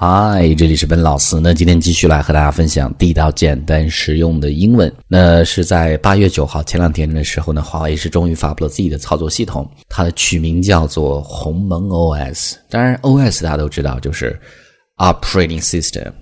[0.00, 1.40] 嗨，这里是本老师。
[1.40, 4.94] 那今天继续来和大家分享地道、简单、实用的英文。
[5.08, 12.54] 那是在八月九号前两天的时候呢，华为是终于发布了自己的操作系统，它的取名叫做鸿蒙 OS。
[12.70, 14.38] 当然，OS 大家都知道就是
[14.98, 16.12] Operating System，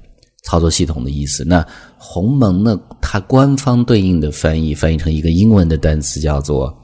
[0.43, 1.45] 操作系统的意思。
[1.45, 1.63] 那
[1.99, 6.75] 鸿蒙呢，它官方对应的翻译翻译成一个英文的单词叫做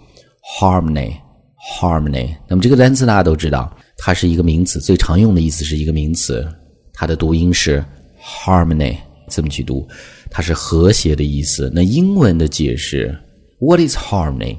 [0.61, 2.37] Harmony，Harmony。
[2.47, 6.47] 那么这个单词大家都知道，它是一个名词，最常用的意思是一个名词。
[6.93, 7.85] 它的读音是
[8.23, 8.97] harmony，
[9.29, 9.89] 这么去读，
[10.31, 11.71] 它是和谐的意思。
[11.75, 13.17] 那英文的解释
[13.59, 14.59] ，What is harmony?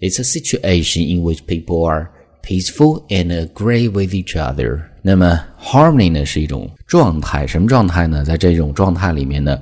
[0.00, 2.08] It's a situation in which people are
[2.42, 4.82] peaceful and agree with each other。
[5.02, 8.24] 那么 harmony 呢是一种状态，什么状态呢？
[8.24, 9.58] 在这种状态里面呢，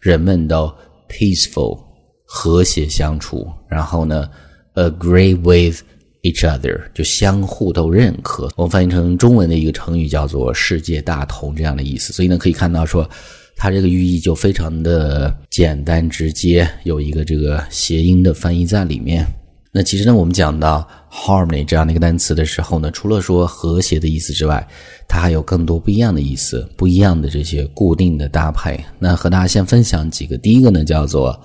[0.00, 0.72] 人们都
[1.08, 1.82] peaceful
[2.24, 4.28] 和谐相处，然后呢
[4.74, 5.82] agree with。
[6.24, 12.12] Each other 就相互都认可，我们翻译成中文的一个成语叫做“世界大同”这样的意思。
[12.12, 13.08] 所以呢，可以看到说，
[13.54, 19.26] 它这个寓意就非常的简单直接，有一个这个谐音的翻译在里面。
[19.70, 24.66] 那其实呢，我们讲到 harmony 这样的一个单词的时候呢，除了说和谐的意思之外，
[25.06, 28.82] 它还有更多不一样的意思，不一样的这些固定的搭配。
[28.98, 31.38] 那和大家先分享几个，第一个呢叫做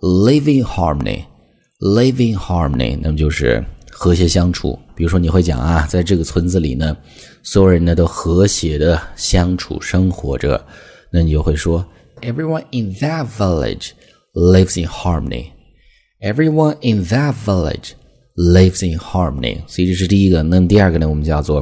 [0.00, 3.64] living harmony，living harmony，那么就是。
[3.94, 6.96] 和谐相处，比如说你会讲啊，在这个村子里呢，
[7.42, 10.64] 所有人呢都和谐的相处生活着，
[11.12, 11.86] 那你就会说
[12.22, 13.90] ，Everyone in that village
[14.32, 15.50] lives in harmony.
[16.20, 17.90] Everyone in that village
[18.34, 19.58] lives in harmony.
[19.66, 20.42] 所以这是第一个。
[20.42, 21.60] 那么第二个呢，我们叫做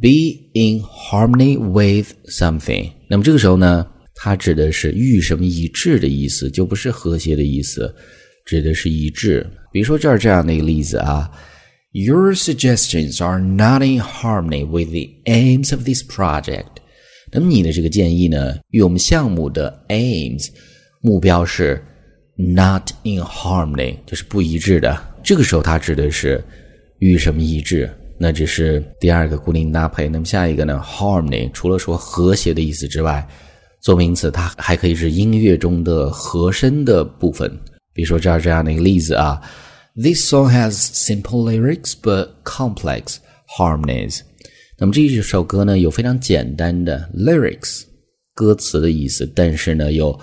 [0.00, 2.92] be in harmony with something。
[3.08, 3.84] 那么这个时候呢，
[4.14, 7.92] 它指的是与什么一致的意思，就不是和谐的意思，
[8.50, 9.48] 指的是一致。
[9.72, 11.30] 比如说这儿这样的一个例子啊。
[11.92, 16.78] Your suggestions are not in harmony with the aims of this project。
[17.32, 20.48] 那么你的这个建议呢，与我们项目的 aims
[21.00, 21.82] 目标是
[22.36, 24.96] not in harmony，就是不一致的。
[25.24, 26.40] 这个时候它指的是
[27.00, 27.90] 与什么一致？
[28.18, 30.08] 那这是第二个固定搭配。
[30.08, 33.26] 那么下一个呢？harmony 除了说和谐的意思之外，
[33.80, 37.50] 做名词它还可以是音乐中的和声的部分。
[38.00, 39.38] 比如说这儿这样的一个例子啊。
[39.94, 43.16] This song has simple lyrics but complex
[43.58, 44.20] harmonies。
[44.78, 47.82] 那么这一首歌呢，有非常简单的 lyrics
[48.34, 50.18] 歌词的意思，但是呢，有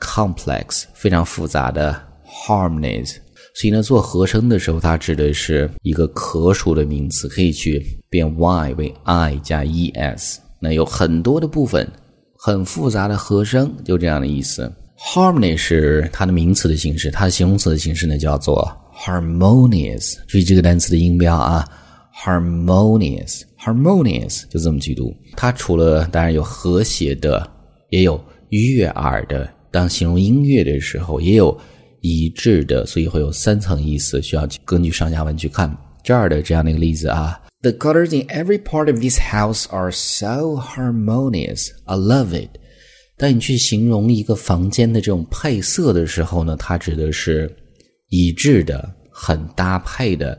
[0.00, 1.96] complex 非常复杂的
[2.26, 3.14] harmonies。
[3.54, 7.80] 所以呢，做和声的时候，它指的是一个可数的名词，可以去
[8.10, 10.38] 变 y 为 i 加 es。
[10.58, 11.88] 那有很多的部分，
[12.36, 14.72] 很复杂的和声，就这样的意思。
[15.04, 18.70] Harmony 是它的名词的形式，它的形容词的形式呢，叫做。
[18.94, 21.68] harmonious，注意这个单词的音标啊
[22.14, 25.12] ，harmonious，harmonious 就这么去读。
[25.34, 27.50] 它除了当然有和谐的，
[27.88, 29.48] 也有悦耳的。
[29.72, 31.58] 当形容音乐的时候，也有
[32.00, 35.76] 一致的，所以会有三层意思，需要根据上下文去看。
[36.04, 41.70] 这儿的这样的一个例子啊，The colors in every part of this house are so harmonious.
[41.86, 42.50] I love it.
[43.22, 47.48] 当你去形容一个房间的这种配色的时候呢，它指的是。
[48.14, 50.38] 一致的、很搭配的，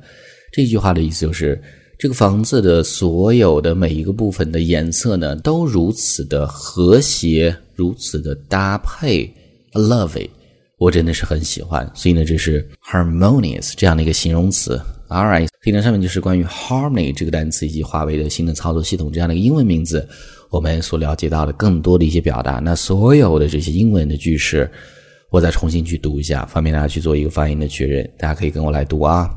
[0.52, 1.60] 这句话的意思就是，
[1.98, 9.24] 这个房子的所有的每一个部分的颜色呢，都如此的和谐，如此的搭配。
[9.72, 10.30] I love it，
[10.78, 11.92] 我真的是很喜欢。
[11.96, 14.80] 所以呢，这是 harmonious 这样的一个形容词。
[15.14, 20.10] All right，所以呢，上面就是关于 harmony 这个单词以及华为的新的操作系统这样的一个英文名字，
[20.50, 22.54] 我们所了解到的更多的一些表达。
[22.54, 24.68] 那所有的这些英文的句式。
[25.30, 28.08] 我再重新去读一下，方便大家去做一个发音的确认。
[28.20, 29.28] 大家可以跟我来读啊。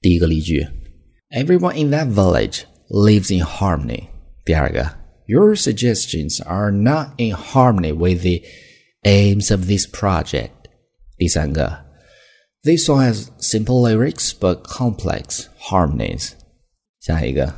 [0.00, 0.64] 第一个例句
[1.30, 4.04] ：Everyone in that village lives in harmony。
[4.44, 4.88] 第二个
[5.26, 8.46] ：Your suggestions are not in harmony with the
[9.02, 10.50] aims of this project。
[11.18, 11.83] 第三个
[12.64, 16.30] ：This song has simple lyrics but complex harmonies。
[17.00, 17.52] 下一个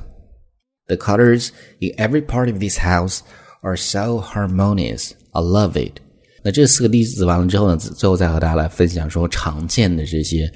[0.88, 3.20] ：The colors in every part of this house
[3.62, 5.12] are so harmonious.
[5.30, 6.00] I love it.
[6.42, 10.52] 那这四个例子完了之后呢，最后再和大家来分享说常见的这些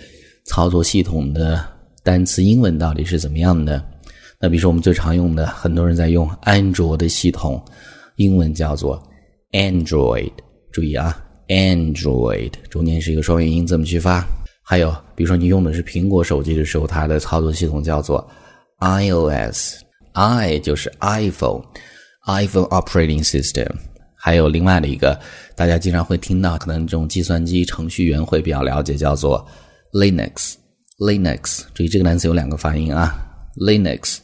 [0.46, 1.64] 操作系统的
[2.02, 3.80] 单词英文到底是怎么样的。
[4.40, 7.64] 那比如说我们最常用的，很多人在用安卓的系统，
[8.16, 9.00] 英文叫做
[9.52, 10.32] Android。
[10.72, 14.26] 注意啊，Android 中间是一个双元音，怎么去发？
[14.70, 18.24] 还有比如说你用的是苹果手机的时候，它的操作系统叫做
[18.78, 23.66] iOS，i 就是 iPhone，iPhone Operating System。
[24.14, 25.18] 还有另外的一个，
[25.56, 29.44] 大家经常会听到，可能这种计算机程序员会比较了解，叫做
[29.92, 30.54] Linux。
[30.98, 34.18] Linux，注意这个单词有两个发音啊，Linux，